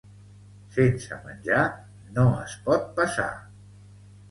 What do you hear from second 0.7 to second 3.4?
Sense menjar no es pot passar.